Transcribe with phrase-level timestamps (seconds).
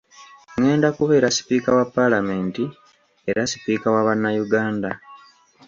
[0.59, 2.63] Ngenda kubeera Sipiika wa Palamenti
[3.29, 4.91] era Sipiika wa bannayuganda.